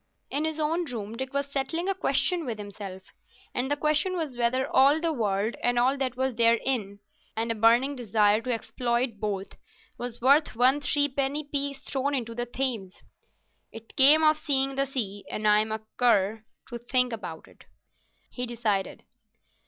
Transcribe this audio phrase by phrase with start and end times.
[0.31, 4.67] In his own room Dick was settling a question with himself—and the question was whether
[4.67, 6.97] all the world, and all that was therein,
[7.37, 9.57] and a burning desire to exploit both,
[9.99, 13.03] was worth one threepenny piece thrown into the Thames.
[13.71, 17.65] "It came of seeing the sea, and I'm a cur to think about it,"
[18.31, 19.03] he decided.